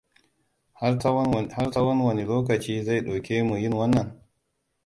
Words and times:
Har 0.81 0.97
tsawon 1.69 2.01
wani 2.05 2.23
lokaci 2.31 2.83
zai 2.83 3.01
ɗauke 3.05 3.35
mu 3.47 3.55
yin 3.61 3.75
wannan? 3.77 4.07